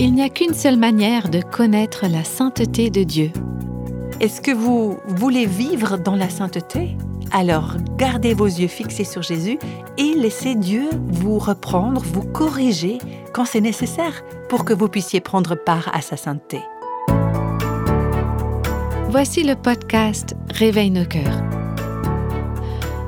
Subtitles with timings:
[0.00, 3.32] Il n'y a qu'une seule manière de connaître la sainteté de Dieu.
[4.20, 6.96] Est-ce que vous voulez vivre dans la sainteté?
[7.32, 9.58] Alors gardez vos yeux fixés sur Jésus
[9.96, 12.98] et laissez Dieu vous reprendre, vous corriger
[13.32, 16.60] quand c'est nécessaire pour que vous puissiez prendre part à sa sainteté.
[19.10, 21.42] Voici le podcast Réveille nos cœurs.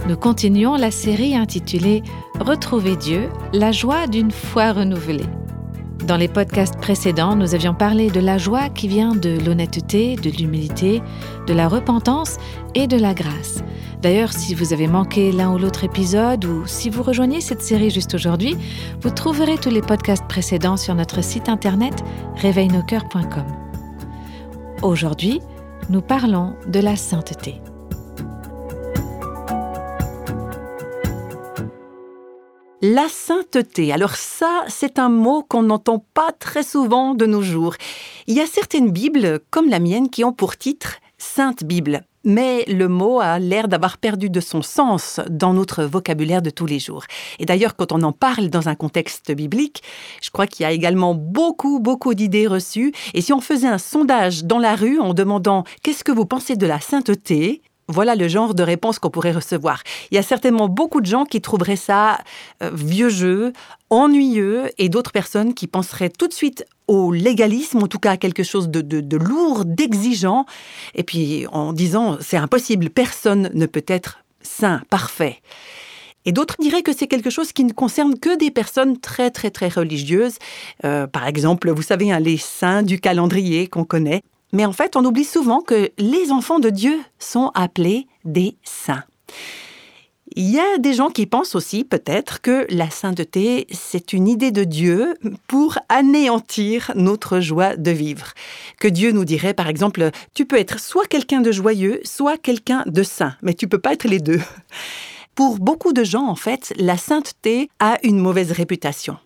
[0.08, 2.02] Nous continuons la série intitulée
[2.40, 5.26] Retrouver Dieu, la joie d'une foi renouvelée.
[6.04, 10.30] Dans les podcasts précédents, nous avions parlé de la joie qui vient de l'honnêteté, de
[10.30, 11.02] l'humilité,
[11.46, 12.38] de la repentance
[12.74, 13.62] et de la grâce.
[14.00, 17.90] D'ailleurs, si vous avez manqué l'un ou l'autre épisode ou si vous rejoignez cette série
[17.90, 18.56] juste aujourd'hui,
[19.02, 22.02] vous trouverez tous les podcasts précédents sur notre site internet
[22.36, 23.44] réveilnoscoeurs.com.
[24.82, 25.40] Aujourd'hui,
[25.90, 27.60] nous parlons de la sainteté.
[32.82, 33.92] La sainteté.
[33.92, 37.74] Alors ça, c'est un mot qu'on n'entend pas très souvent de nos jours.
[38.26, 42.04] Il y a certaines Bibles, comme la mienne, qui ont pour titre Sainte Bible.
[42.24, 46.64] Mais le mot a l'air d'avoir perdu de son sens dans notre vocabulaire de tous
[46.64, 47.04] les jours.
[47.38, 49.82] Et d'ailleurs, quand on en parle dans un contexte biblique,
[50.22, 52.92] je crois qu'il y a également beaucoup, beaucoup d'idées reçues.
[53.12, 56.56] Et si on faisait un sondage dans la rue en demandant qu'est-ce que vous pensez
[56.56, 59.82] de la sainteté, voilà le genre de réponse qu'on pourrait recevoir.
[60.10, 62.18] Il y a certainement beaucoup de gens qui trouveraient ça
[62.62, 63.52] euh, vieux jeu,
[63.90, 68.16] ennuyeux, et d'autres personnes qui penseraient tout de suite au légalisme, en tout cas à
[68.16, 70.46] quelque chose de, de lourd, d'exigeant,
[70.94, 75.40] et puis en disant c'est impossible, personne ne peut être saint, parfait.
[76.26, 79.50] Et d'autres diraient que c'est quelque chose qui ne concerne que des personnes très très
[79.50, 80.36] très religieuses.
[80.84, 84.22] Euh, par exemple, vous savez, hein, les saints du calendrier qu'on connaît.
[84.52, 89.04] Mais en fait, on oublie souvent que les enfants de Dieu sont appelés des saints.
[90.36, 94.52] Il y a des gens qui pensent aussi peut-être que la sainteté, c'est une idée
[94.52, 95.16] de Dieu
[95.48, 98.28] pour anéantir notre joie de vivre.
[98.78, 102.84] Que Dieu nous dirait par exemple, tu peux être soit quelqu'un de joyeux, soit quelqu'un
[102.86, 104.40] de saint, mais tu peux pas être les deux.
[105.34, 109.16] Pour beaucoup de gens, en fait, la sainteté a une mauvaise réputation.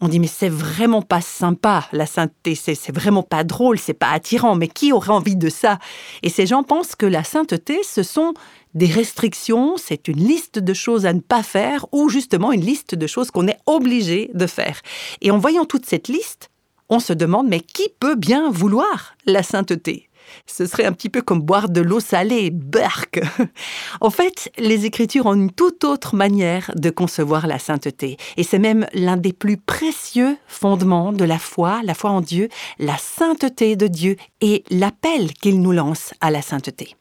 [0.00, 4.10] On dit mais c'est vraiment pas sympa la sainteté, c'est vraiment pas drôle, c'est pas
[4.10, 5.80] attirant, mais qui aurait envie de ça?
[6.22, 8.32] Et ces gens pensent que la sainteté, ce sont
[8.74, 12.94] des restrictions, c'est une liste de choses à ne pas faire ou justement une liste
[12.94, 14.80] de choses qu'on est obligé de faire.
[15.20, 16.50] Et en voyant toute cette liste,
[16.88, 20.07] on se demande mais qui peut bien vouloir la sainteté?
[20.46, 23.20] Ce serait un petit peu comme boire de l'eau salée, barque.
[24.00, 28.16] en fait, les Écritures ont une toute autre manière de concevoir la sainteté.
[28.36, 32.48] Et c'est même l'un des plus précieux fondements de la foi, la foi en Dieu,
[32.78, 36.94] la sainteté de Dieu et l'appel qu'il nous lance à la sainteté.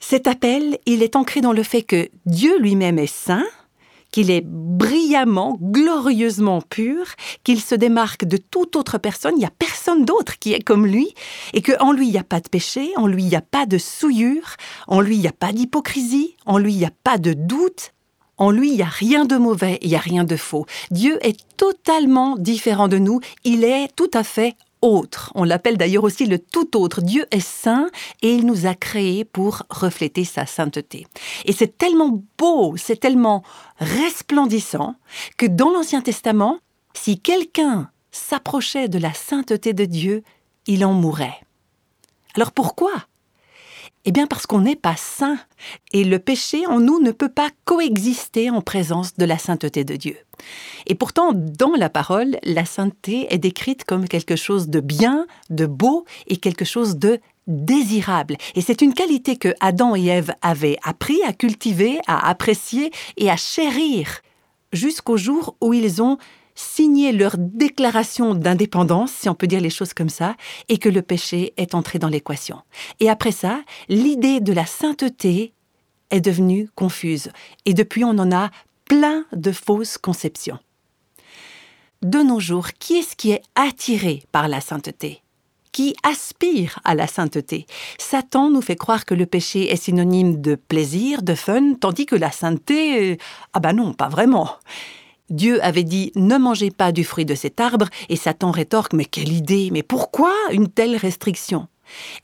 [0.00, 3.44] Cet appel, il est ancré dans le fait que Dieu lui-même est saint,
[4.10, 7.06] qu'il est brillamment, glorieusement pur,
[7.44, 10.86] qu'il se démarque de toute autre personne, il n'y a personne d'autre qui est comme
[10.86, 11.14] lui,
[11.52, 13.66] et qu'en lui il n'y a pas de péché, en lui il n'y a pas
[13.66, 17.18] de souillure, en lui il n'y a pas d'hypocrisie, en lui il n'y a pas
[17.18, 17.92] de doute,
[18.38, 20.64] en lui, il n'y a rien de mauvais, il n'y a rien de faux.
[20.92, 25.32] Dieu est totalement différent de nous, il est tout à fait autre.
[25.34, 27.00] On l'appelle d'ailleurs aussi le tout autre.
[27.00, 27.88] Dieu est saint
[28.22, 31.06] et il nous a créés pour refléter sa sainteté.
[31.44, 33.42] Et c'est tellement beau, c'est tellement
[33.78, 34.96] resplendissant
[35.36, 36.58] que dans l'Ancien Testament,
[36.94, 40.22] si quelqu'un s'approchait de la sainteté de Dieu,
[40.66, 41.40] il en mourait.
[42.34, 42.92] Alors pourquoi?
[44.04, 45.38] Eh bien parce qu'on n'est pas saint,
[45.92, 49.96] et le péché en nous ne peut pas coexister en présence de la sainteté de
[49.96, 50.16] Dieu.
[50.86, 55.66] Et pourtant, dans la parole, la sainteté est décrite comme quelque chose de bien, de
[55.66, 58.36] beau et quelque chose de désirable.
[58.54, 63.30] Et c'est une qualité que Adam et Ève avaient appris à cultiver, à apprécier et
[63.30, 64.20] à chérir
[64.72, 66.18] jusqu'au jour où ils ont
[66.58, 70.36] signé leur déclaration d'indépendance, si on peut dire les choses comme ça,
[70.68, 72.58] et que le péché est entré dans l'équation.
[73.00, 75.52] Et après ça, l'idée de la sainteté
[76.10, 77.30] est devenue confuse.
[77.64, 78.50] Et depuis, on en a
[78.86, 80.58] plein de fausses conceptions.
[82.02, 85.22] De nos jours, qui est-ce qui est attiré par la sainteté?
[85.72, 87.66] Qui aspire à la sainteté?
[87.98, 92.16] Satan nous fait croire que le péché est synonyme de plaisir, de fun, tandis que
[92.16, 93.16] la sainteté, euh,
[93.52, 94.50] ah ben non, pas vraiment.
[95.30, 99.04] Dieu avait dit Ne mangez pas du fruit de cet arbre, et Satan rétorque Mais
[99.04, 101.68] quelle idée Mais pourquoi une telle restriction?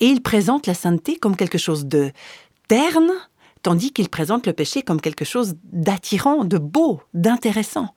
[0.01, 2.13] Et il présente la sainteté comme quelque chose de
[2.69, 3.11] terne,
[3.63, 7.95] tandis qu'il présente le péché comme quelque chose d'attirant, de beau, d'intéressant.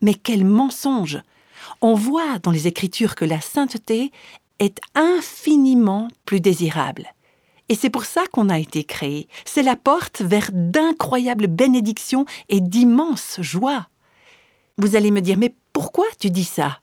[0.00, 1.20] Mais quel mensonge
[1.80, 4.12] On voit dans les Écritures que la sainteté
[4.58, 7.06] est infiniment plus désirable.
[7.68, 9.28] Et c'est pour ça qu'on a été créé.
[9.44, 13.86] C'est la porte vers d'incroyables bénédictions et d'immenses joies.
[14.78, 16.78] Vous allez me dire, mais pourquoi tu dis ça?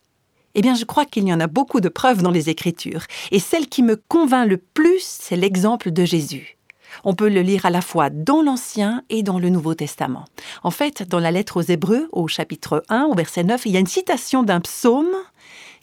[0.54, 3.40] Eh bien, je crois qu'il y en a beaucoup de preuves dans les Écritures, et
[3.40, 6.58] celle qui me convainc le plus, c'est l'exemple de Jésus.
[7.04, 10.26] On peut le lire à la fois dans l'Ancien et dans le Nouveau Testament.
[10.64, 13.78] En fait, dans la lettre aux Hébreux, au chapitre 1, au verset 9, il y
[13.78, 15.16] a une citation d'un psaume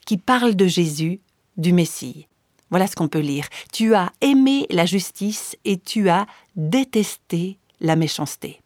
[0.07, 1.21] qui parle de Jésus,
[1.57, 2.29] du Messie.
[2.71, 3.47] Voilà ce qu'on peut lire.
[3.73, 6.27] Tu as aimé la justice et tu as
[6.57, 8.61] détesté la méchanceté.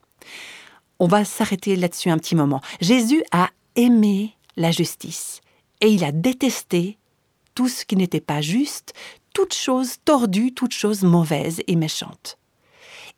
[0.98, 2.60] On va s'arrêter là-dessus un petit moment.
[2.80, 5.40] Jésus a aimé la justice
[5.80, 6.98] et il a détesté
[7.54, 8.94] tout ce qui n'était pas juste,
[9.34, 12.38] toute chose tordue, toute chose mauvaise et méchante.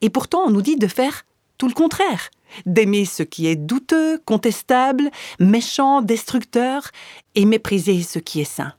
[0.00, 1.24] Et pourtant, on nous dit de faire
[1.58, 2.30] tout le contraire,
[2.66, 5.10] d'aimer ce qui est douteux, contestable,
[5.40, 6.90] méchant, destructeur,
[7.34, 8.74] et mépriser ce qui est saint.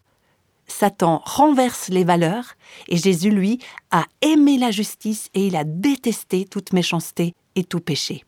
[0.68, 2.56] Satan renverse les valeurs,
[2.88, 3.60] et Jésus, lui,
[3.92, 8.24] a aimé la justice et il a détesté toute méchanceté et tout péché.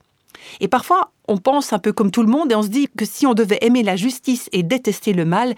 [0.59, 3.05] Et parfois, on pense un peu comme tout le monde et on se dit que
[3.05, 5.55] si on devait aimer la justice et détester le mal,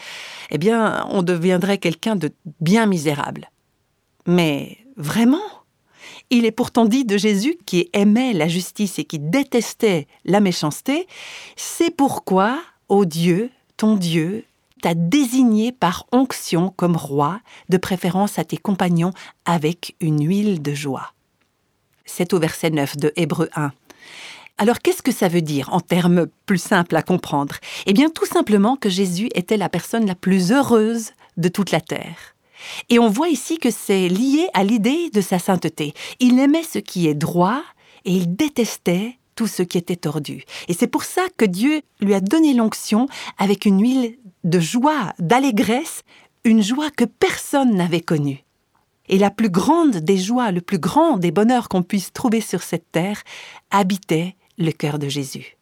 [0.52, 3.50] eh bien, on deviendrait quelqu'un de bien misérable.
[4.26, 5.42] Mais vraiment?
[6.30, 11.08] Il est pourtant dit de Jésus qui aimait la justice et qui détestait la méchanceté,
[11.56, 14.46] c'est pourquoi, ô Dieu, ton Dieu,
[14.82, 17.40] t'a désigné par onction comme roi,
[17.70, 19.14] de préférence à tes compagnons,
[19.46, 21.14] avec une huile de joie.
[22.06, 23.72] C'est au verset 9 de Hébreu 1.
[24.58, 27.56] Alors qu'est-ce que ça veut dire en termes plus simples à comprendre?
[27.86, 31.82] Eh bien tout simplement que Jésus était la personne la plus heureuse de toute la
[31.82, 32.36] terre.
[32.90, 35.94] Et on voit ici que c'est lié à l'idée de sa sainteté.
[36.20, 37.62] Il aimait ce qui est droit
[38.06, 40.44] et il détestait tout ce qui était tordu.
[40.68, 43.08] Et c'est pour ça que Dieu lui a donné l'onction
[43.40, 46.04] avec une huile de joie, d'allégresse,
[46.44, 48.44] une joie que personne n'avait connue.
[49.10, 52.62] Et la plus grande des joies, le plus grand des bonheurs qu'on puisse trouver sur
[52.62, 53.24] cette terre,
[53.72, 55.58] habitait le cœur de Jésus.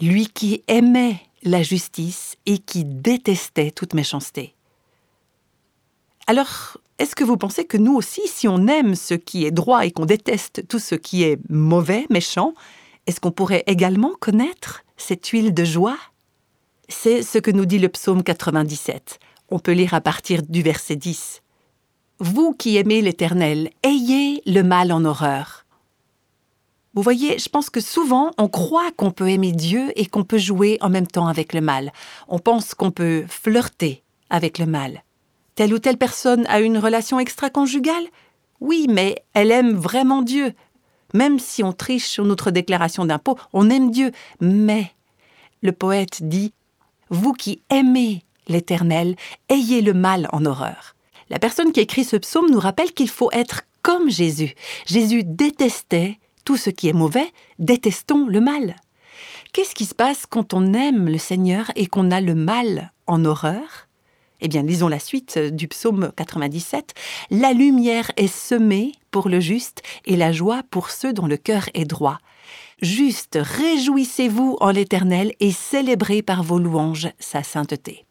[0.00, 4.54] Lui qui aimait la justice et qui détestait toute méchanceté.
[6.26, 9.86] Alors, est-ce que vous pensez que nous aussi, si on aime ce qui est droit
[9.86, 12.54] et qu'on déteste tout ce qui est mauvais, méchant,
[13.06, 15.96] est-ce qu'on pourrait également connaître cette huile de joie?
[16.88, 19.18] C'est ce que nous dit le psaume 97.
[19.50, 21.42] On peut lire à partir du verset 10.
[22.18, 25.57] Vous qui aimez l'Éternel, ayez le mal en horreur.
[26.98, 30.36] Vous voyez, je pense que souvent on croit qu'on peut aimer Dieu et qu'on peut
[30.36, 31.92] jouer en même temps avec le mal.
[32.26, 35.04] On pense qu'on peut flirter avec le mal.
[35.54, 38.08] Telle ou telle personne a une relation extra-conjugale?
[38.58, 40.54] Oui, mais elle aime vraiment Dieu.
[41.14, 44.10] Même si on triche sur notre déclaration d'impôt, on aime Dieu.
[44.40, 44.90] Mais,
[45.62, 46.52] le poète dit,
[47.10, 49.14] Vous qui aimez l'Éternel,
[49.48, 50.96] ayez le mal en horreur.
[51.30, 54.56] La personne qui écrit ce psaume nous rappelle qu'il faut être comme Jésus.
[54.84, 56.18] Jésus détestait
[56.48, 58.76] tout ce qui est mauvais, détestons le mal.
[59.52, 63.26] Qu'est-ce qui se passe quand on aime le Seigneur et qu'on a le mal en
[63.26, 63.86] horreur?
[64.40, 66.94] Eh bien, lisons la suite du psaume 97.
[67.30, 71.68] La lumière est semée pour le juste et la joie pour ceux dont le cœur
[71.74, 72.16] est droit.
[72.80, 78.07] Juste, réjouissez-vous en l'Éternel et célébrez par vos louanges sa sainteté.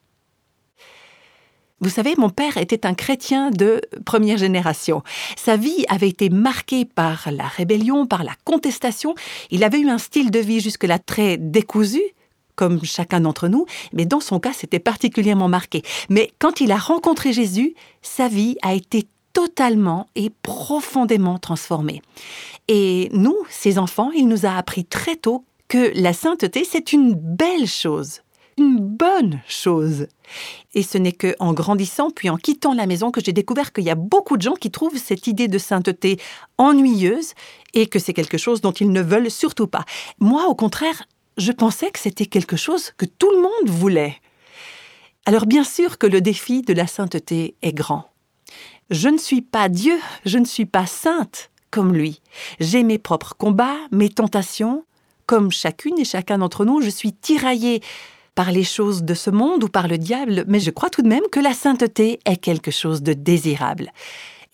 [1.80, 5.04] Vous savez, mon père était un chrétien de première génération.
[5.36, 9.14] Sa vie avait été marquée par la rébellion, par la contestation.
[9.52, 12.02] Il avait eu un style de vie jusque-là très décousu,
[12.56, 15.84] comme chacun d'entre nous, mais dans son cas, c'était particulièrement marqué.
[16.10, 22.02] Mais quand il a rencontré Jésus, sa vie a été totalement et profondément transformée.
[22.68, 27.14] Et nous, ses enfants, il nous a appris très tôt que la sainteté, c'est une
[27.14, 28.22] belle chose
[28.58, 30.08] une bonne chose.
[30.74, 33.84] Et ce n'est que en grandissant puis en quittant la maison que j'ai découvert qu'il
[33.84, 36.20] y a beaucoup de gens qui trouvent cette idée de sainteté
[36.58, 37.34] ennuyeuse
[37.74, 39.86] et que c'est quelque chose dont ils ne veulent surtout pas.
[40.20, 41.04] Moi, au contraire,
[41.38, 44.18] je pensais que c'était quelque chose que tout le monde voulait.
[45.26, 48.10] Alors bien sûr que le défi de la sainteté est grand.
[48.90, 52.22] Je ne suis pas Dieu, je ne suis pas sainte comme lui.
[52.60, 54.84] J'ai mes propres combats, mes tentations.
[55.26, 57.82] Comme chacune et chacun d'entre nous, je suis tiraillée
[58.38, 61.08] par les choses de ce monde ou par le diable, mais je crois tout de
[61.08, 63.92] même que la sainteté est quelque chose de désirable.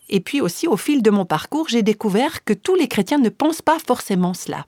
[0.08, 3.28] Et puis aussi, au fil de mon parcours, j'ai découvert que tous les chrétiens ne
[3.28, 4.64] pensent pas forcément cela.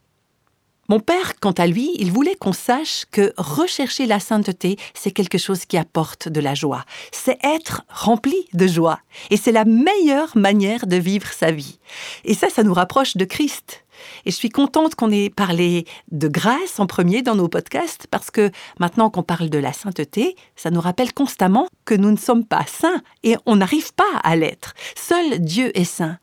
[0.90, 5.38] Mon père, quant à lui, il voulait qu'on sache que rechercher la sainteté, c'est quelque
[5.38, 6.85] chose qui apporte de la joie.
[7.11, 9.00] C'est être rempli de joie.
[9.30, 11.78] Et c'est la meilleure manière de vivre sa vie.
[12.25, 13.86] Et ça, ça nous rapproche de Christ.
[14.24, 18.30] Et je suis contente qu'on ait parlé de grâce en premier dans nos podcasts parce
[18.30, 22.44] que maintenant qu'on parle de la sainteté, ça nous rappelle constamment que nous ne sommes
[22.44, 24.74] pas saints et on n'arrive pas à l'être.
[24.94, 26.18] Seul Dieu est saint.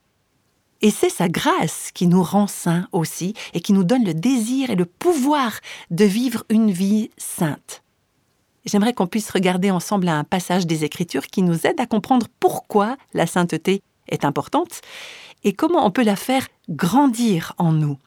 [0.84, 4.70] Et c'est sa grâce qui nous rend saints aussi et qui nous donne le désir
[4.70, 5.54] et le pouvoir
[5.92, 7.84] de vivre une vie sainte.
[8.66, 12.98] j'aimerais qu'on puisse regarder ensemble un passage des Écritures qui nous aide à comprendre pourquoi
[13.14, 14.82] la sainteté est importante
[15.46, 17.98] et comment on peut la faire grandir en nous.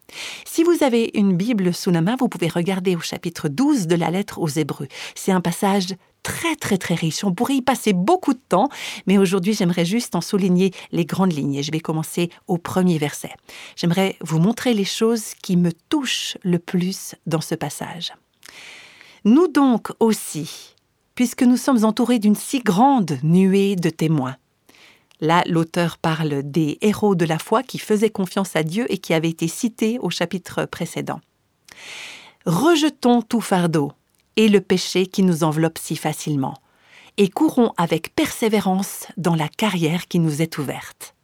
[0.45, 3.97] Si vous avez une Bible sous la main, vous pouvez regarder au chapitre 12 de
[3.97, 4.89] la lettre aux Hébreux.
[5.15, 7.23] C'est un passage très très très riche.
[7.23, 8.69] On pourrait y passer beaucoup de temps,
[9.07, 11.55] mais aujourd'hui j'aimerais juste en souligner les grandes lignes.
[11.55, 13.31] Et je vais commencer au premier verset.
[13.77, 18.13] J'aimerais vous montrer les choses qui me touchent le plus dans ce passage.
[19.25, 20.75] Nous donc aussi,
[21.15, 24.37] puisque nous sommes entourés d'une si grande nuée de témoins,
[25.21, 29.15] Là, l'auteur parle des héros de la foi qui faisaient confiance à Dieu et qui
[29.15, 31.21] avaient été cités au chapitre précédent.
[32.45, 33.93] Rejetons tout fardeau
[34.37, 36.55] et le péché qui nous enveloppe si facilement,
[37.17, 41.15] et courons avec persévérance dans la carrière qui nous est ouverte.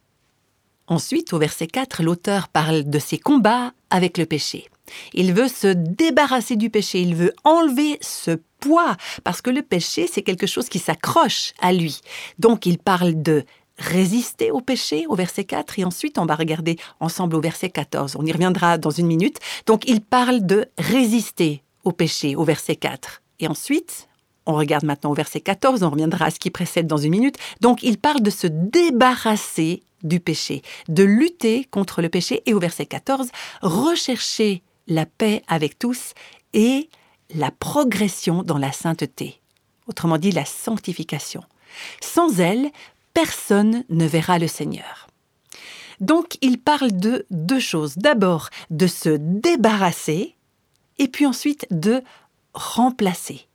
[0.87, 4.67] Ensuite, au verset 4, l'auteur parle de ses combats avec le péché.
[5.13, 10.09] Il veut se débarrasser du péché, il veut enlever ce poids, parce que le péché,
[10.11, 12.01] c'est quelque chose qui s'accroche à lui.
[12.37, 13.45] Donc il parle de
[13.77, 18.15] résister au péché au verset 4 et ensuite on va regarder ensemble au verset 14.
[18.19, 19.39] On y reviendra dans une minute.
[19.65, 23.21] Donc il parle de résister au péché au verset 4.
[23.39, 24.07] Et ensuite,
[24.45, 27.37] on regarde maintenant au verset 14, on reviendra à ce qui précède dans une minute.
[27.61, 32.59] Donc il parle de se débarrasser du péché, de lutter contre le péché et au
[32.59, 33.29] verset 14,
[33.61, 36.13] rechercher la paix avec tous
[36.53, 36.89] et
[37.33, 39.39] la progression dans la sainteté.
[39.87, 41.43] Autrement dit, la sanctification.
[42.01, 42.69] Sans elle,
[43.13, 45.07] personne ne verra le Seigneur.
[45.99, 47.97] Donc il parle de deux choses.
[47.97, 50.35] D'abord de se débarrasser
[50.97, 52.01] et puis ensuite de
[52.53, 53.47] remplacer.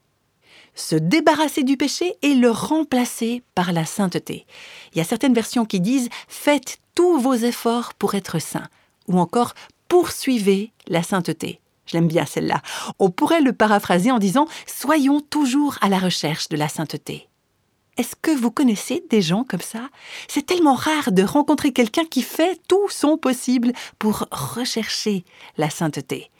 [0.75, 4.47] Se débarrasser du péché et le remplacer par la sainteté.
[4.93, 8.69] Il y a certaines versions qui disent Faites tous vos efforts pour être saints
[9.09, 9.55] ou encore
[9.89, 11.61] Poursuivez la sainteté.
[11.87, 12.61] Je bien celle-là.
[12.99, 17.28] On pourrait le paraphraser en disant Soyons toujours à la recherche de la sainteté.
[17.99, 19.89] Est-ce que vous connaissez des gens comme ça?
[20.29, 25.25] C'est tellement rare de rencontrer quelqu'un qui fait tout son possible pour rechercher
[25.57, 26.31] la sainteté.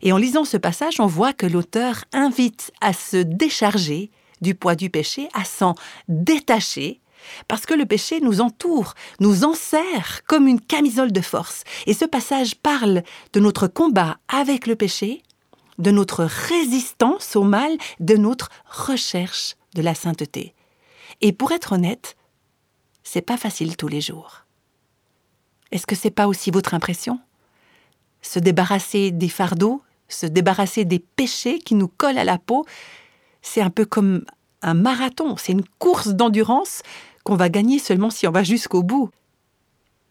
[0.00, 4.76] Et en lisant ce passage, on voit que l'auteur invite à se décharger du poids
[4.76, 5.74] du péché, à s'en
[6.06, 7.00] détacher,
[7.48, 11.64] parce que le péché nous entoure, nous enserre comme une camisole de force.
[11.86, 15.24] Et ce passage parle de notre combat avec le péché,
[15.78, 20.54] de notre résistance au mal, de notre recherche de la sainteté.
[21.20, 22.16] Et pour être honnête,
[23.02, 24.44] c'est pas facile tous les jours.
[25.70, 27.20] Est-ce que c'est pas aussi votre impression?
[28.22, 32.66] Se débarrasser des fardeaux, se débarrasser des péchés qui nous collent à la peau,
[33.42, 34.24] c'est un peu comme
[34.62, 36.82] un marathon, c'est une course d'endurance
[37.24, 39.10] qu'on va gagner seulement si on va jusqu'au bout.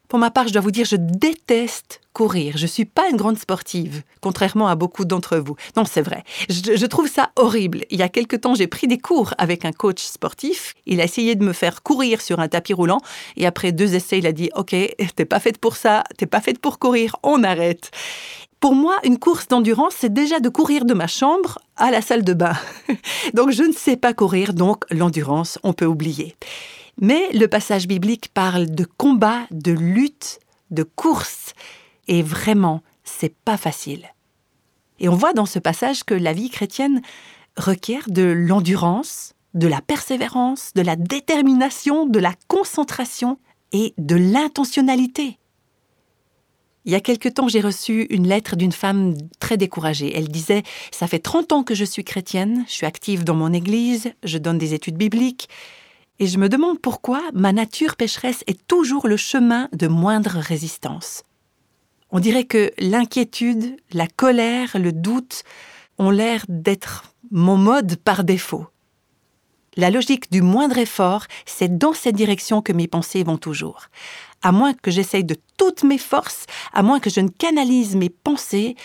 [0.07, 2.57] Pour ma part, je dois vous dire, je déteste courir.
[2.57, 5.55] Je ne suis pas une grande sportive, contrairement à beaucoup d'entre vous.
[5.75, 6.23] Non, c'est vrai.
[6.49, 7.83] Je, trouve ça horrible.
[7.91, 10.73] Il y a quelque temps, j'ai pris des cours avec un coach sportif.
[10.85, 13.01] Il a essayé de me faire courir sur un tapis roulant.
[13.35, 16.41] Et après deux essais, il a dit, OK, t'es pas faite pour ça, t'es pas
[16.41, 17.91] faite pour courir, on arrête.
[18.59, 22.23] Pour moi, une course d'endurance, c'est déjà de courir de ma chambre à la salle
[22.23, 22.55] de bain.
[23.35, 26.35] donc, je ne sais pas courir, donc l'endurance, on peut oublier.
[26.99, 30.39] Mais le passage biblique parle de combat, de lutte,
[30.71, 31.53] de course,
[32.07, 34.07] et vraiment, c'est pas facile.
[34.99, 37.01] Et on voit dans ce passage que la vie chrétienne
[37.55, 43.37] requiert de l'endurance, de la persévérance, de la détermination, de la concentration
[43.71, 45.37] et de l'intentionnalité.
[46.85, 50.15] Il y a quelque temps, j'ai reçu une lettre d'une femme très découragée.
[50.15, 53.51] Elle disait Ça fait 30 ans que je suis chrétienne, je suis active dans mon
[53.51, 55.49] église, je donne des études bibliques,
[56.19, 61.23] et je me demande pourquoi ma nature pécheresse est toujours le chemin de moindre résistance.
[62.09, 65.43] On dirait que l'inquiétude, la colère, le doute
[65.97, 68.67] ont l'air d'être mon mode par défaut.
[69.75, 73.89] La logique du moindre effort, c'est dans cette direction que mes pensées vont toujours.
[74.41, 78.09] À moins que j'essaye de toutes mes forces, à moins que je ne canalise mes
[78.09, 78.75] pensées,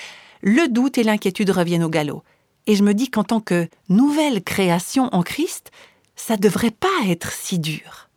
[0.43, 2.23] le doute et l'inquiétude reviennent au galop.
[2.67, 5.71] Et je me dis qu'en tant que nouvelle création en Christ,
[6.17, 8.09] ça devrait pas être si dur.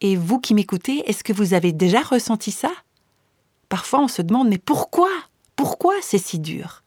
[0.00, 2.72] Et vous qui m'écoutez, est-ce que vous avez déjà ressenti ça?
[3.68, 5.10] Parfois on se demande mais pourquoi?
[5.56, 6.82] Pourquoi c'est si dur?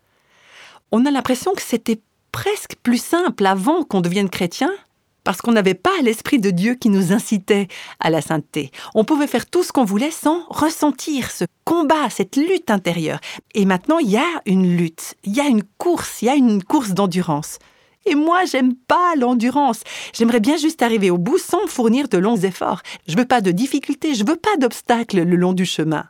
[0.92, 4.70] On a l'impression que c'était presque plus simple avant qu'on devienne chrétien
[5.26, 7.68] parce qu'on n'avait pas l'Esprit de Dieu qui nous incitait
[8.00, 8.72] à la sainteté.
[8.94, 13.20] On pouvait faire tout ce qu'on voulait sans ressentir ce combat, cette lutte intérieure.
[13.56, 16.36] Et maintenant, il y a une lutte, il y a une course, il y a
[16.36, 17.58] une course d'endurance.
[18.06, 19.82] Et moi, j'aime pas l'endurance.
[20.14, 22.82] J'aimerais bien juste arriver au bout sans fournir de longs efforts.
[23.08, 26.06] Je veux pas de difficultés, je veux pas d'obstacles le long du chemin.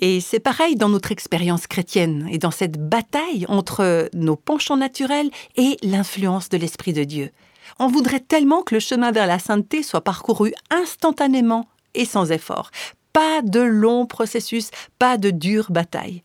[0.00, 5.30] Et c'est pareil dans notre expérience chrétienne et dans cette bataille entre nos penchants naturels
[5.56, 7.30] et l'influence de l'Esprit de Dieu.
[7.78, 12.70] On voudrait tellement que le chemin vers la sainteté soit parcouru instantanément et sans effort.
[13.12, 16.22] Pas de long processus, pas de dure bataille.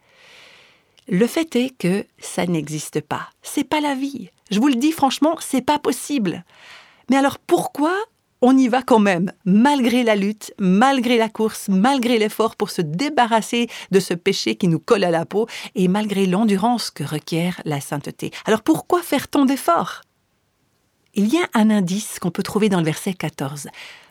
[1.07, 3.29] Le fait est que ça n'existe pas.
[3.41, 4.29] C'est pas la vie.
[4.51, 6.43] Je vous le dis franchement, c'est pas possible.
[7.09, 7.93] Mais alors pourquoi
[8.41, 12.81] on y va quand même, malgré la lutte, malgré la course, malgré l'effort pour se
[12.81, 17.61] débarrasser de ce péché qui nous colle à la peau et malgré l'endurance que requiert
[17.65, 18.31] la sainteté?
[18.45, 20.01] Alors pourquoi faire tant d'efforts?
[21.15, 23.69] Il y a un indice qu'on peut trouver dans le verset 14.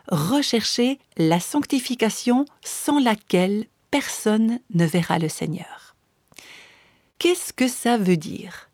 [0.09, 5.95] Recherchez la sanctification sans laquelle personne ne verra le Seigneur.
[7.19, 8.69] Qu'est-ce que ça veut dire?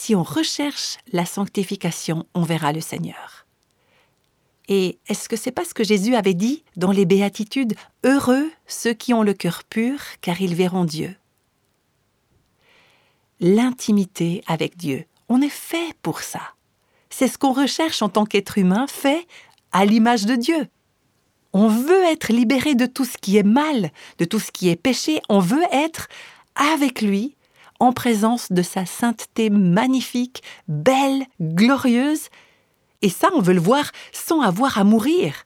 [0.00, 3.46] Si on recherche la sanctification, on verra le Seigneur.
[4.68, 7.74] Et est-ce que c'est pas ce que Jésus avait dit dans les béatitudes
[8.04, 11.16] Heureux ceux qui ont le cœur pur, car ils verront Dieu.
[13.40, 16.42] L'intimité avec Dieu, on est fait pour ça.
[17.10, 19.26] C'est ce qu'on recherche en tant qu'être humain, fait
[19.72, 20.68] à l'image de Dieu.
[21.52, 24.76] On veut être libéré de tout ce qui est mal, de tout ce qui est
[24.76, 26.06] péché, on veut être
[26.54, 27.34] avec lui,
[27.80, 32.28] en présence de sa sainteté magnifique, belle, glorieuse,
[33.02, 35.44] et ça, on veut le voir sans avoir à mourir.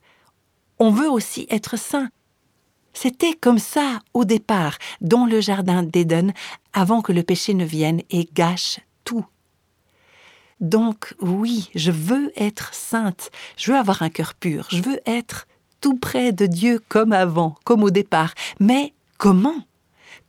[0.79, 2.09] On veut aussi être saint.
[2.95, 6.33] C'était comme ça au départ, dans le jardin d'Éden,
[6.73, 9.25] avant que le péché ne vienne et gâche tout.
[10.61, 15.47] Donc oui, je veux être sainte, je veux avoir un cœur pur, je veux être
[15.81, 18.35] tout près de Dieu comme avant, comme au départ.
[18.61, 19.65] Mais comment?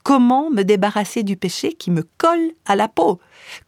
[0.03, 3.22] Comment me débarrasser du péché qui me colle à la peau?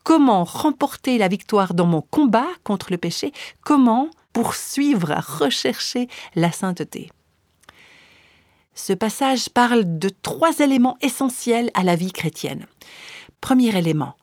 [0.04, 3.32] Comment remporter la victoire dans mon combat contre le péché?
[3.62, 7.10] Comment poursuivre à rechercher la sainteté?
[8.74, 12.65] Ce passage parle de trois éléments essentiels à la vie chrétienne.
[13.39, 14.15] Premier élément,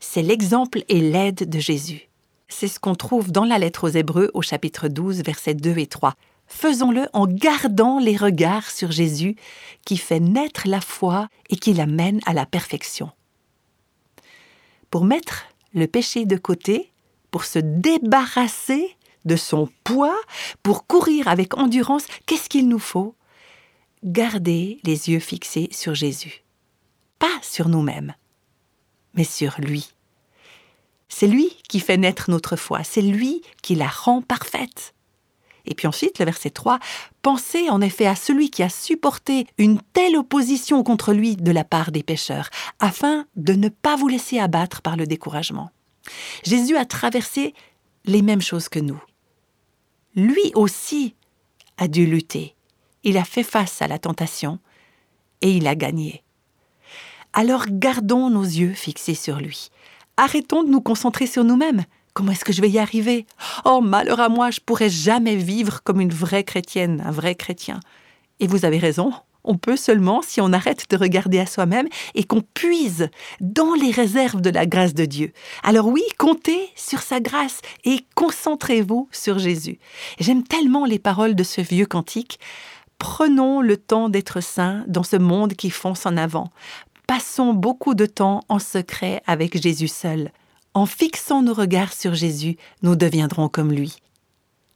[0.00, 2.08] c'est l'exemple et l'aide de Jésus.
[2.48, 5.86] C'est ce qu'on trouve dans la lettre aux Hébreux au chapitre 12, versets 2 et
[5.86, 6.14] 3
[6.52, 9.36] faisons-le en gardant les regards sur Jésus
[9.84, 13.10] qui fait naître la foi et qui l'amène à la perfection.
[14.90, 16.92] Pour mettre le péché de côté,
[17.30, 20.18] pour se débarrasser de son poids,
[20.62, 23.14] pour courir avec endurance, qu'est-ce qu'il nous faut?
[24.04, 26.42] Garder les yeux fixés sur Jésus.
[27.18, 28.14] Pas sur nous-mêmes,
[29.14, 29.90] mais sur lui.
[31.08, 34.94] C'est lui qui fait naître notre foi, c'est lui qui la rend parfaite.
[35.66, 36.78] Et puis ensuite, le verset 3,
[37.22, 41.62] Pensez en effet à celui qui a supporté une telle opposition contre lui de la
[41.62, 45.70] part des pécheurs, afin de ne pas vous laisser abattre par le découragement.
[46.42, 47.54] Jésus a traversé
[48.04, 49.00] les mêmes choses que nous.
[50.16, 51.14] Lui aussi
[51.78, 52.56] a dû lutter.
[53.04, 54.58] Il a fait face à la tentation
[55.40, 56.24] et il a gagné.
[57.32, 59.70] Alors gardons nos yeux fixés sur lui.
[60.16, 61.84] Arrêtons de nous concentrer sur nous-mêmes.
[62.14, 63.26] Comment est-ce que je vais y arriver?
[63.64, 67.80] Oh, malheur à moi, je pourrais jamais vivre comme une vraie chrétienne, un vrai chrétien.
[68.38, 69.12] Et vous avez raison,
[69.44, 73.08] on peut seulement si on arrête de regarder à soi-même et qu'on puise
[73.40, 75.32] dans les réserves de la grâce de Dieu.
[75.62, 79.78] Alors oui, comptez sur sa grâce et concentrez-vous sur Jésus.
[80.20, 82.38] J'aime tellement les paroles de ce vieux cantique.
[82.98, 86.52] Prenons le temps d'être saints dans ce monde qui fonce en avant.
[87.06, 90.30] Passons beaucoup de temps en secret avec Jésus seul.
[90.74, 93.96] En fixant nos regards sur Jésus, nous deviendrons comme lui.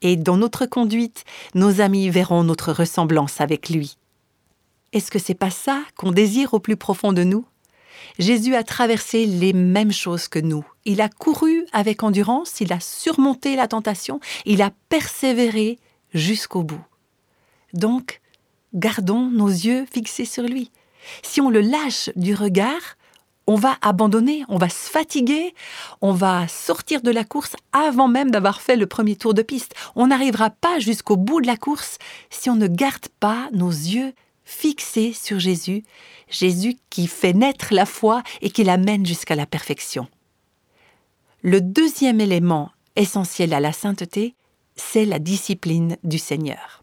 [0.02, 3.96] Et dans notre conduite, nos amis verront notre ressemblance avec lui.
[4.92, 7.46] Est-ce que c'est pas ça qu'on désire au plus profond de nous?
[8.18, 10.64] Jésus a traversé les mêmes choses que nous.
[10.84, 15.78] Il a couru avec endurance, il a surmonté la tentation, il a persévéré
[16.12, 16.84] jusqu'au bout.
[17.72, 18.20] Donc,
[18.74, 20.70] gardons nos yeux fixés sur lui.
[21.22, 22.96] Si on le lâche du regard,
[23.46, 25.54] on va abandonner, on va se fatiguer,
[26.00, 29.74] on va sortir de la course avant même d'avoir fait le premier tour de piste.
[29.94, 31.98] On n'arrivera pas jusqu'au bout de la course
[32.30, 34.12] si on ne garde pas nos yeux
[34.44, 35.82] fixés sur Jésus,
[36.28, 40.08] Jésus qui fait naître la foi et qui l'amène jusqu'à la perfection.
[41.42, 44.34] Le deuxième élément essentiel à la sainteté,
[44.74, 46.82] c'est la discipline du Seigneur.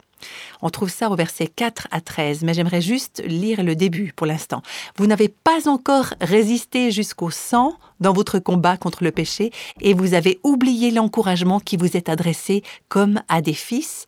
[0.62, 4.28] On trouve ça au verset 4 à 13, mais j'aimerais juste lire le début pour
[4.28, 4.62] l'instant.
[4.98, 10.14] Vous n'avez pas encore résisté jusqu'au sang dans votre combat contre le péché, et vous
[10.14, 14.08] avez oublié l'encouragement qui vous est adressé comme à des fils.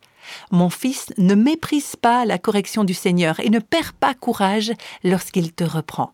[0.51, 4.73] Mon fils, ne méprise pas la correction du Seigneur et ne perd pas courage
[5.03, 6.13] lorsqu'il te reprend.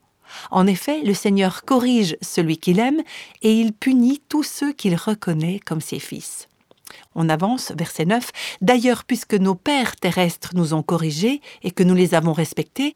[0.49, 3.01] En effet, le Seigneur corrige celui qu'il aime
[3.41, 6.47] et il punit tous ceux qu'il reconnaît comme ses fils.
[7.15, 8.31] On avance, verset 9.
[8.61, 12.95] D'ailleurs, puisque nos pères terrestres nous ont corrigés et que nous les avons respectés,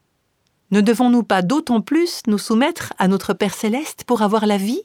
[0.70, 4.82] Ne devons-nous pas d'autant plus nous soumettre à notre Père céleste pour avoir la vie?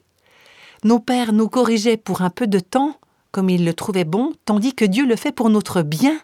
[0.84, 2.97] Nos pères nous corrigeaient pour un peu de temps,
[3.32, 6.19] comme ils le trouvaient bon, tandis que Dieu le fait pour notre bien,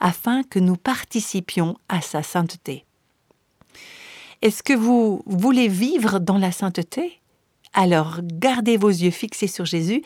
[0.00, 2.84] afin que nous participions à sa sainteté.
[4.42, 7.20] Est-ce que vous voulez vivre dans la sainteté?
[7.72, 10.02] Alors gardez vos yeux fixés sur Jésus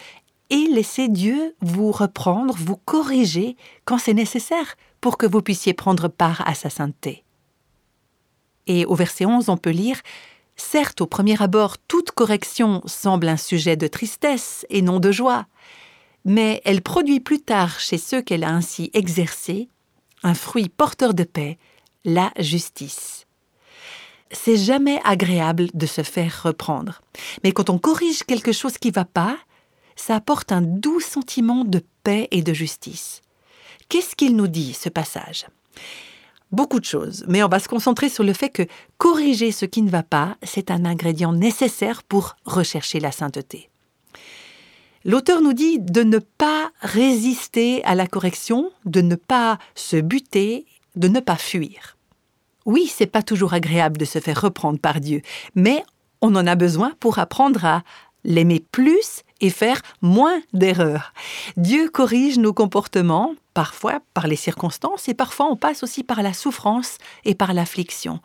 [0.51, 6.09] et laissez Dieu vous reprendre, vous corriger quand c'est nécessaire pour que vous puissiez prendre
[6.09, 7.25] part à sa sainteté.
[8.67, 10.01] Et au verset 11, on peut lire
[10.57, 15.47] Certes, au premier abord, toute correction semble un sujet de tristesse et non de joie,
[16.27, 19.69] mais elle produit plus tard chez ceux qu'elle a ainsi exercés
[20.23, 21.57] un fruit porteur de paix,
[22.05, 23.27] la justice.
[24.33, 27.01] C'est jamais agréable de se faire reprendre,
[27.43, 29.39] mais quand on corrige quelque chose qui ne va pas,
[30.01, 33.21] ça apporte un doux sentiment de paix et de justice.
[33.89, 35.47] Qu'est-ce qu'il nous dit, ce passage?
[36.53, 38.67] Beaucoup de choses, mais on va se concentrer sur le fait que
[38.99, 43.69] corriger ce qui ne va pas, c'est un ingrédient nécessaire pour rechercher la sainteté.
[45.05, 50.67] L'auteur nous dit de ne pas résister à la correction, de ne pas se buter,
[50.97, 51.97] de ne pas fuir.
[52.67, 55.23] Oui, c'est pas toujours agréable de se faire reprendre par Dieu,
[55.55, 55.85] mais
[56.21, 57.83] on en a besoin pour apprendre à
[58.25, 61.13] l'aimer plus et faire moins d'erreurs.
[61.57, 66.33] Dieu corrige nos comportements, parfois par les circonstances, et parfois on passe aussi par la
[66.33, 68.21] souffrance et par l'affliction.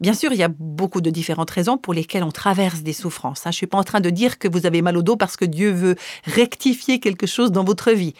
[0.00, 3.40] Bien sûr, il y a beaucoup de différentes raisons pour lesquelles on traverse des souffrances.
[3.46, 3.50] Hein.
[3.50, 5.38] Je ne suis pas en train de dire que vous avez mal au dos parce
[5.38, 8.12] que Dieu veut rectifier quelque chose dans votre vie.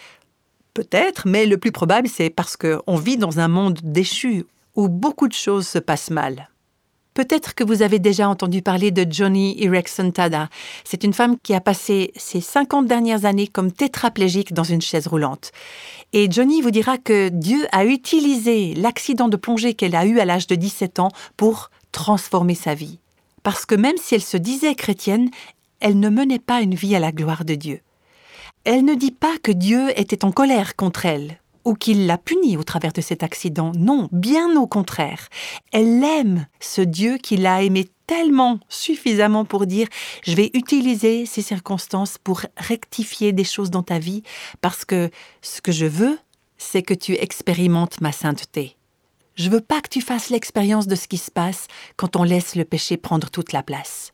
[0.73, 5.29] Peut-être, mais le plus probable, c'est parce qu'on vit dans un monde déchu où beaucoup
[5.29, 6.49] de choses se passent mal.
[7.17, 10.51] Peut-être que vous avez déjà entendu parler de Johnny Erickson Tada.
[10.85, 15.07] C'est une femme qui a passé ses 50 dernières années comme tétraplégique dans une chaise
[15.07, 15.51] roulante.
[16.13, 20.27] Et Johnny vous dira que Dieu a utilisé l'accident de plongée qu'elle a eu à
[20.27, 22.99] l'âge de 17 ans pour transformer sa vie.
[23.43, 25.31] Parce que même si elle se disait chrétienne,
[25.81, 27.81] elle ne menait pas une vie à la gloire de Dieu.
[28.65, 32.57] Elle ne dit pas que Dieu était en colère contre elle ou qu'il l'a punie
[32.57, 33.73] au travers de cet accident.
[33.77, 35.29] Non, bien au contraire.
[35.73, 39.89] Elle aime ce Dieu qui l'a aimé tellement suffisamment pour dire
[40.25, 44.23] je vais utiliser ces circonstances pour rectifier des choses dans ta vie
[44.61, 45.11] parce que
[45.43, 46.19] ce que je veux,
[46.57, 48.77] c'est que tu expérimentes ma sainteté.
[49.35, 52.55] Je veux pas que tu fasses l'expérience de ce qui se passe quand on laisse
[52.55, 54.13] le péché prendre toute la place.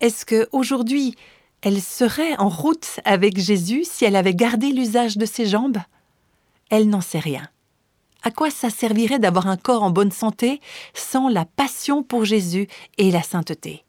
[0.00, 1.16] Est-ce que aujourd'hui
[1.62, 5.78] elle serait en route avec Jésus si elle avait gardé l'usage de ses jambes?
[6.72, 7.46] Elle n'en sait rien.
[8.22, 10.58] À quoi ça servirait d'avoir un corps en bonne santé
[10.94, 13.84] sans la passion pour Jésus et la sainteté?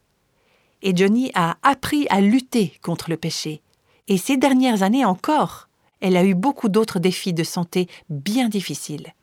[0.81, 3.61] Et Johnny a appris à lutter contre le péché.
[4.09, 5.69] Et ces dernières années encore,
[6.01, 9.13] elle a eu beaucoup d'autres défis de santé bien difficiles.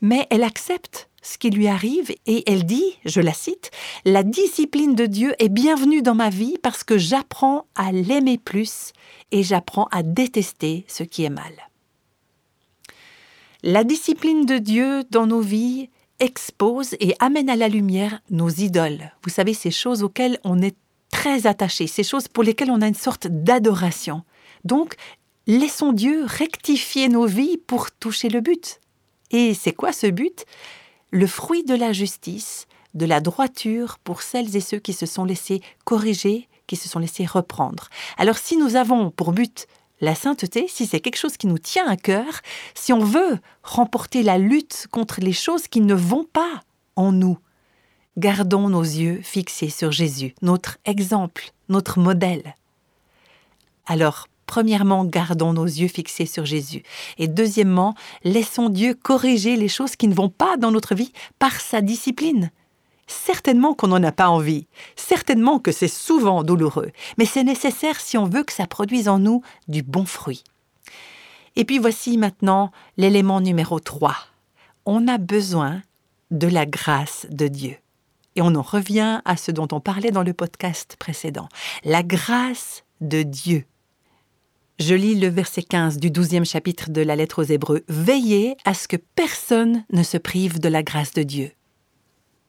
[0.00, 3.72] Mais elle accepte ce qui lui arrive et elle dit, je la cite,
[4.04, 8.92] La discipline de Dieu est bienvenue dans ma vie parce que j'apprends à l'aimer plus
[9.32, 11.54] et j'apprends à détester ce qui est mal.
[13.66, 15.88] La discipline de Dieu dans nos vies
[16.20, 19.10] expose et amène à la lumière nos idoles.
[19.22, 20.76] Vous savez, ces choses auxquelles on est
[21.10, 24.22] très attaché, ces choses pour lesquelles on a une sorte d'adoration.
[24.66, 24.96] Donc,
[25.46, 28.80] laissons Dieu rectifier nos vies pour toucher le but.
[29.30, 30.44] Et c'est quoi ce but?
[31.10, 35.24] Le fruit de la justice, de la droiture pour celles et ceux qui se sont
[35.24, 37.88] laissés corriger, qui se sont laissés reprendre.
[38.18, 39.68] Alors si nous avons pour but
[40.04, 42.40] la sainteté, si c'est quelque chose qui nous tient à cœur,
[42.74, 46.60] si on veut remporter la lutte contre les choses qui ne vont pas
[46.94, 47.38] en nous,
[48.16, 52.54] gardons nos yeux fixés sur Jésus, notre exemple, notre modèle.
[53.86, 56.82] Alors, premièrement, gardons nos yeux fixés sur Jésus.
[57.18, 61.60] Et deuxièmement, laissons Dieu corriger les choses qui ne vont pas dans notre vie par
[61.60, 62.50] sa discipline.
[63.06, 68.16] Certainement qu'on n'en a pas envie, certainement que c'est souvent douloureux, mais c'est nécessaire si
[68.16, 70.42] on veut que ça produise en nous du bon fruit.
[71.56, 74.16] Et puis voici maintenant l'élément numéro 3.
[74.86, 75.82] On a besoin
[76.30, 77.76] de la grâce de Dieu.
[78.36, 81.48] Et on en revient à ce dont on parlait dans le podcast précédent.
[81.84, 83.64] La grâce de Dieu.
[84.80, 87.84] Je lis le verset 15 du douzième chapitre de la lettre aux Hébreux.
[87.88, 91.52] Veillez à ce que personne ne se prive de la grâce de Dieu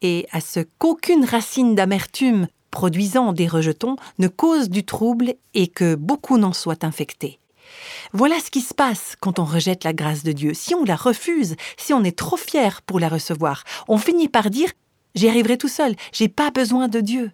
[0.02, 5.96] et à ce qu'aucune racine d'amertume produisant des rejetons ne cause du trouble et que
[5.96, 7.40] beaucoup n'en soient infectés.
[8.14, 10.54] Voilà ce qui se passe quand on rejette la grâce de Dieu.
[10.54, 14.50] Si on la refuse, si on est trop fier pour la recevoir, on finit par
[14.50, 14.72] dire
[15.16, 17.32] J'y arriverai tout seul, j'ai pas besoin de Dieu.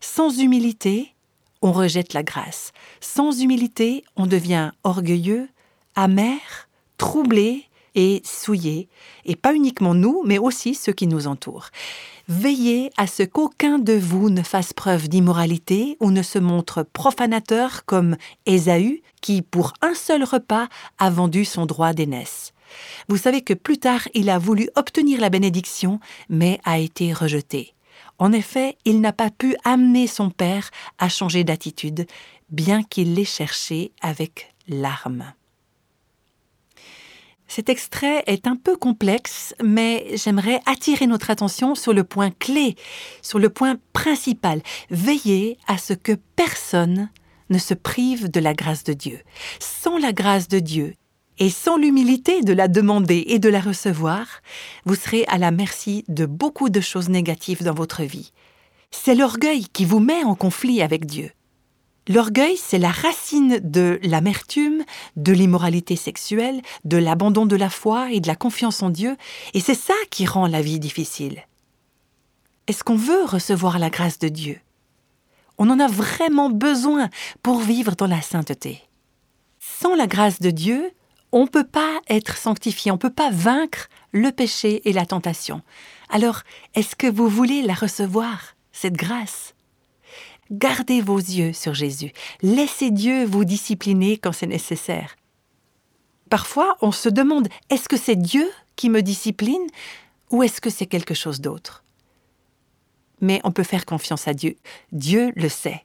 [0.00, 1.14] Sans humilité,
[1.62, 2.72] on rejette la grâce.
[3.00, 5.48] Sans humilité, on devient orgueilleux,
[5.94, 6.68] amer,
[6.98, 8.88] troublé et souillés,
[9.24, 11.70] et pas uniquement nous, mais aussi ceux qui nous entourent.
[12.28, 17.84] Veillez à ce qu'aucun de vous ne fasse preuve d'immoralité ou ne se montre profanateur
[17.84, 22.52] comme Ésaü, qui pour un seul repas a vendu son droit d'aînesse.
[23.08, 27.74] Vous savez que plus tard il a voulu obtenir la bénédiction, mais a été rejeté.
[28.18, 32.06] En effet, il n'a pas pu amener son père à changer d'attitude,
[32.50, 35.32] bien qu'il l'ait cherché avec larmes.
[37.48, 42.76] Cet extrait est un peu complexe, mais j'aimerais attirer notre attention sur le point clé,
[43.22, 44.62] sur le point principal.
[44.90, 47.08] Veillez à ce que personne
[47.50, 49.20] ne se prive de la grâce de Dieu.
[49.60, 50.94] Sans la grâce de Dieu
[51.38, 54.26] et sans l'humilité de la demander et de la recevoir,
[54.84, 58.32] vous serez à la merci de beaucoup de choses négatives dans votre vie.
[58.90, 61.30] C'est l'orgueil qui vous met en conflit avec Dieu.
[62.08, 64.84] L'orgueil, c'est la racine de l'amertume,
[65.16, 69.16] de l'immoralité sexuelle, de l'abandon de la foi et de la confiance en Dieu,
[69.54, 71.42] et c'est ça qui rend la vie difficile.
[72.68, 74.60] Est-ce qu'on veut recevoir la grâce de Dieu?
[75.58, 77.08] On en a vraiment besoin
[77.42, 78.82] pour vivre dans la sainteté.
[79.58, 80.92] Sans la grâce de Dieu,
[81.32, 85.06] on ne peut pas être sanctifié, on ne peut pas vaincre le péché et la
[85.06, 85.60] tentation.
[86.08, 86.42] Alors,
[86.74, 89.55] est-ce que vous voulez la recevoir, cette grâce?
[90.50, 92.12] Gardez vos yeux sur Jésus.
[92.42, 95.16] Laissez Dieu vous discipliner quand c'est nécessaire.
[96.30, 99.66] Parfois, on se demande, est-ce que c'est Dieu qui me discipline
[100.30, 101.84] ou est-ce que c'est quelque chose d'autre?
[103.20, 104.56] Mais on peut faire confiance à Dieu.
[104.92, 105.84] Dieu le sait.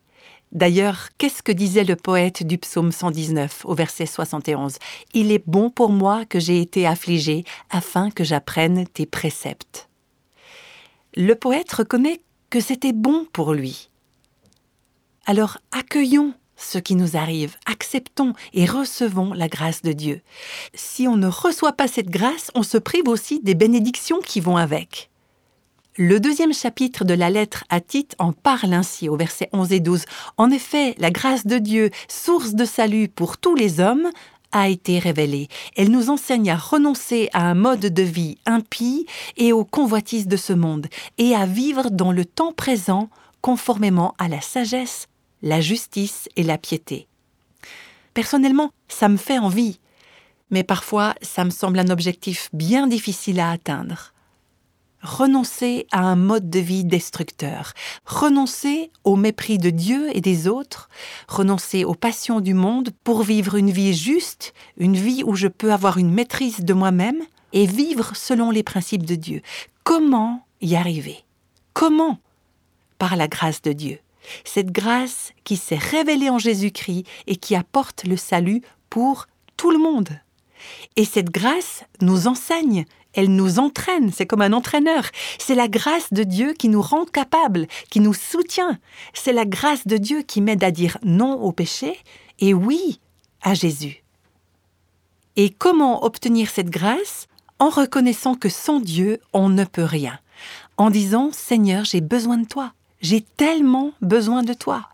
[0.52, 4.78] D'ailleurs, qu'est-ce que disait le poète du psaume 119 au verset 71
[5.14, 9.88] Il est bon pour moi que j'ai été affligé afin que j'apprenne tes préceptes.
[11.16, 13.91] Le poète reconnaît que c'était bon pour lui.
[15.26, 20.22] Alors accueillons ce qui nous arrive, acceptons et recevons la grâce de Dieu.
[20.74, 24.58] Si on ne reçoit pas cette grâce, on se prive aussi des bénédictions qui vont
[24.58, 25.10] avec.
[25.98, 29.80] Le deuxième chapitre de la lettre à Tite en parle ainsi au verset 11 et
[29.80, 30.06] 12.
[30.38, 34.10] En effet, la grâce de Dieu, source de salut pour tous les hommes,
[34.54, 35.48] a été révélée.
[35.76, 39.06] Elle nous enseigne à renoncer à un mode de vie impie
[39.38, 43.10] et aux convoitises de ce monde, et à vivre dans le temps présent
[43.42, 45.08] conformément à la sagesse
[45.42, 47.08] la justice et la piété.
[48.14, 49.80] Personnellement, ça me fait envie,
[50.50, 54.14] mais parfois ça me semble un objectif bien difficile à atteindre.
[55.02, 57.74] Renoncer à un mode de vie destructeur,
[58.06, 60.90] renoncer au mépris de Dieu et des autres,
[61.28, 65.74] renoncer aux passions du monde pour vivre une vie juste, une vie où je peux
[65.74, 69.42] avoir une maîtrise de moi-même et vivre selon les principes de Dieu.
[69.84, 71.24] Comment y arriver?
[71.74, 72.20] Comment?
[73.00, 73.98] Par la grâce de Dieu
[74.44, 79.78] cette grâce qui s'est révélée en Jésus-Christ et qui apporte le salut pour tout le
[79.78, 80.10] monde.
[80.96, 85.06] Et cette grâce nous enseigne, elle nous entraîne, c'est comme un entraîneur.
[85.38, 88.80] C'est la grâce de Dieu qui nous rend capables, qui nous soutient.
[89.14, 91.98] C'est la grâce de Dieu qui m'aide à dire non au péché
[92.40, 93.00] et oui
[93.42, 94.04] à Jésus.
[95.36, 97.28] Et comment obtenir cette grâce?
[97.60, 100.20] En reconnaissant que sans Dieu, on ne peut rien.
[100.78, 102.74] En disant Seigneur, j'ai besoin de toi.
[103.02, 104.90] J'ai tellement besoin de toi.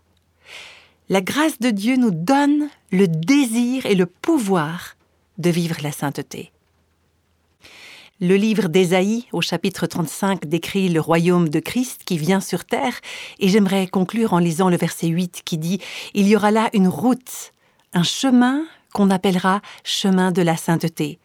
[1.10, 4.96] La grâce de Dieu nous donne le désir et le pouvoir
[5.36, 6.52] de vivre la sainteté.
[8.20, 12.98] Le livre d'Ésaïe, au chapitre 35, décrit le royaume de Christ qui vient sur terre,
[13.38, 15.80] et j'aimerais conclure en lisant le verset 8 qui dit
[16.14, 17.52] Il y aura là une route,
[17.92, 21.20] un chemin qu'on appellera chemin de la sainteté.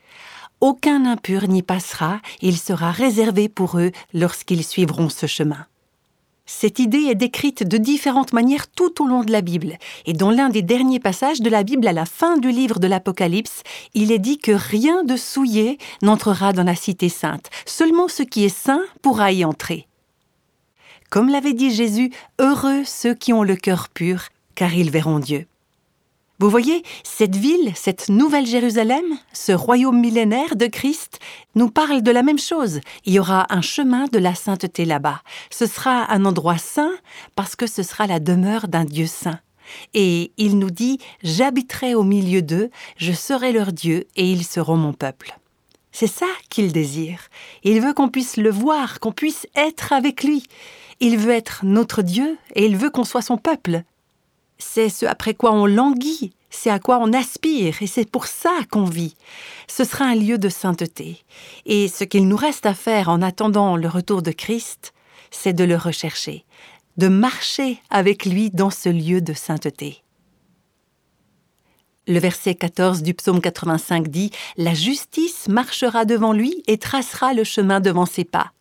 [0.62, 5.66] Aucun impur n'y passera, il sera réservé pour eux lorsqu'ils suivront ce chemin.
[6.46, 10.30] Cette idée est décrite de différentes manières tout au long de la Bible, et dans
[10.30, 14.12] l'un des derniers passages de la Bible à la fin du livre de l'Apocalypse, il
[14.12, 18.56] est dit que rien de souillé n'entrera dans la cité sainte, seulement ce qui est
[18.56, 19.88] saint pourra y entrer.
[21.10, 25.48] Comme l'avait dit Jésus, heureux ceux qui ont le cœur pur, car ils verront Dieu.
[26.40, 31.20] Vous voyez, cette ville, cette nouvelle Jérusalem, ce royaume millénaire de Christ,
[31.54, 32.82] nous parle de la même chose.
[33.06, 35.22] Il y aura un chemin de la sainteté là-bas.
[35.52, 36.94] Ce sera un endroit saint
[37.36, 39.40] parce que ce sera la demeure d'un Dieu saint.
[39.94, 44.76] Et il nous dit, J'habiterai au milieu d'eux, je serai leur Dieu et ils seront
[44.76, 45.38] mon peuple.
[45.92, 47.30] C'est ça qu'il désire.
[47.64, 50.44] Il veut qu'on puisse le voir, qu'on puisse être avec lui.
[51.00, 53.84] Il veut être notre Dieu et il veut qu'on soit son peuple
[54.58, 58.52] c'est ce après quoi on languit, c'est à quoi on aspire, et c'est pour ça
[58.72, 59.16] qu'on vit.
[59.68, 61.24] Ce sera un lieu de sainteté.
[61.66, 64.94] Et ce qu'il nous reste à faire en attendant le retour de Christ,
[65.32, 66.46] c'est de le rechercher,
[66.98, 70.04] de marcher avec lui dans ce lieu de sainteté.
[72.06, 77.46] Le verset 14 du psaume 85 dit⁇ La justice marchera devant lui et tracera le
[77.46, 78.52] chemin devant ses pas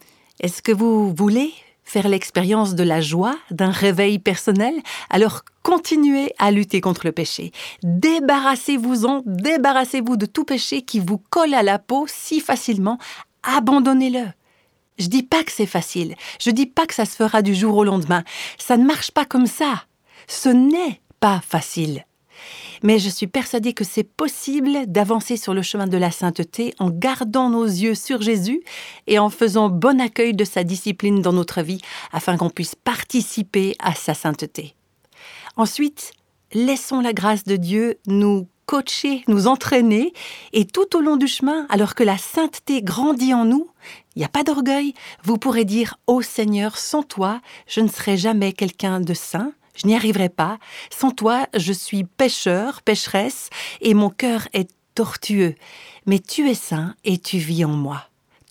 [0.40, 1.52] ⁇Est-ce que vous voulez
[1.86, 4.74] faire l'expérience de la joie d'un réveil personnel
[5.08, 7.52] Alors continuez à lutter contre le péché.
[7.82, 12.98] Débarrassez-vous-en, débarrassez-vous de tout péché qui vous colle à la peau si facilement.
[13.42, 14.26] Abandonnez-le.
[14.98, 16.16] Je dis pas que c'est facile.
[16.40, 18.24] Je dis pas que ça se fera du jour au lendemain.
[18.58, 19.84] Ça ne marche pas comme ça.
[20.26, 22.04] Ce n'est pas facile
[22.82, 26.90] mais je suis persuadée que c'est possible d'avancer sur le chemin de la sainteté en
[26.90, 28.62] gardant nos yeux sur Jésus
[29.06, 31.80] et en faisant bon accueil de sa discipline dans notre vie
[32.12, 34.74] afin qu'on puisse participer à sa sainteté.
[35.56, 36.12] Ensuite,
[36.52, 40.12] laissons la grâce de Dieu nous coacher, nous entraîner,
[40.52, 43.70] et tout au long du chemin, alors que la sainteté grandit en nous,
[44.14, 48.16] il n'y a pas d'orgueil, vous pourrez dire Ô Seigneur, sans toi, je ne serai
[48.16, 50.58] jamais quelqu'un de saint, je n'y arriverai pas.
[50.90, 55.54] Sans toi, je suis pécheur, pécheresse, et mon cœur est tortueux.
[56.06, 58.04] Mais tu es saint et tu vis en moi.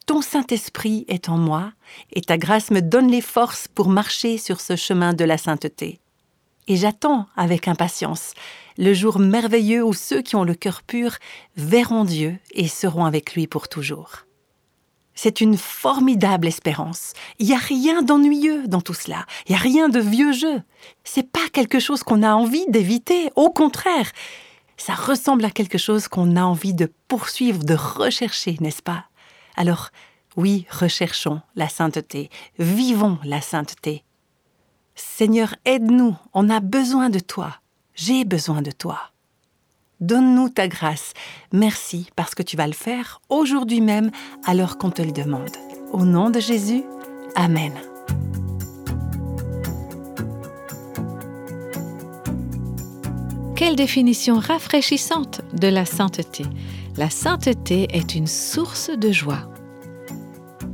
[0.05, 1.71] Ton Saint-Esprit est en moi,
[2.13, 5.99] et ta grâce me donne les forces pour marcher sur ce chemin de la sainteté.
[6.67, 8.33] Et j'attends avec impatience
[8.77, 11.17] le jour merveilleux où ceux qui ont le cœur pur
[11.55, 14.25] verront Dieu et seront avec lui pour toujours.
[15.15, 17.13] C'est une formidable espérance.
[17.39, 19.25] Il n'y a rien d'ennuyeux dans tout cela.
[19.47, 20.61] Il n'y a rien de vieux jeu.
[21.03, 23.31] C'est pas quelque chose qu'on a envie d'éviter.
[23.35, 24.11] Au contraire,
[24.77, 29.05] ça ressemble à quelque chose qu'on a envie de poursuivre, de rechercher, n'est-ce pas?
[29.55, 29.89] Alors,
[30.35, 32.29] oui, recherchons la sainteté.
[32.59, 34.03] Vivons la sainteté.
[34.95, 36.15] Seigneur, aide-nous.
[36.33, 37.59] On a besoin de toi.
[37.95, 39.11] J'ai besoin de toi.
[40.01, 41.13] Donne-nous ta grâce.
[41.53, 44.11] Merci parce que tu vas le faire aujourd'hui même
[44.45, 45.55] alors qu'on te le demande.
[45.93, 46.83] Au nom de Jésus,
[47.35, 47.73] Amen.
[53.55, 56.45] Quelle définition rafraîchissante de la sainteté.
[56.97, 59.49] La sainteté est une source de joie.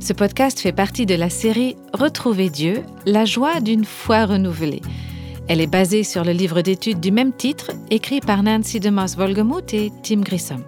[0.00, 4.82] Ce podcast fait partie de la série Retrouver Dieu, la joie d'une foi renouvelée
[5.52, 9.74] elle est basée sur le livre d'études du même titre, écrit par Nancy DeMoss Volgemuth
[9.74, 10.62] et Tim Grissom.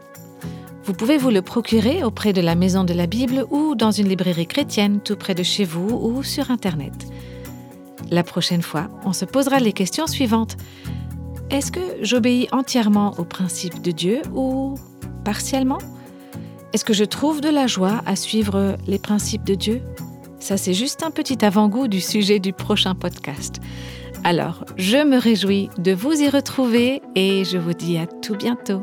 [0.84, 4.10] Vous pouvez vous le procurer auprès de la Maison de la Bible ou dans une
[4.10, 6.92] librairie chrétienne tout près de chez vous ou sur Internet.
[8.10, 10.58] La prochaine fois, on se posera les questions suivantes.
[11.48, 14.74] Est-ce que j'obéis entièrement aux principes de Dieu ou
[15.24, 15.78] partiellement?
[16.74, 19.80] Est-ce que je trouve de la joie à suivre les principes de Dieu?
[20.40, 23.62] Ça, c'est juste un petit avant-goût du sujet du prochain podcast.
[24.26, 28.82] Alors, je me réjouis de vous y retrouver et je vous dis à tout bientôt.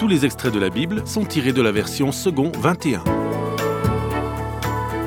[0.00, 3.04] Tous les extraits de la Bible sont tirés de la version second 21.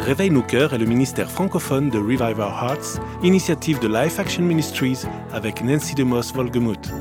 [0.05, 4.43] Réveille nos cœurs est le ministère francophone de Revive Our Hearts, initiative de Life Action
[4.43, 4.99] Ministries
[5.33, 6.93] avec Nancy DeMoss Volgemuth.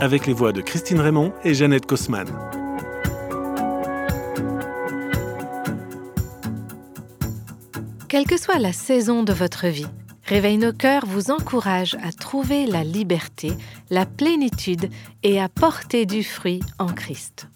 [0.00, 2.28] Avec les voix de Christine Raymond et Jeannette Kosman.
[8.12, 9.86] Quelle que soit la saison de votre vie,
[10.24, 13.52] Réveille nos cœurs vous encourage à trouver la liberté,
[13.88, 14.90] la plénitude
[15.22, 17.46] et à porter du fruit en Christ.